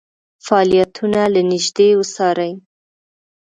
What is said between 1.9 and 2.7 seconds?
وڅاري.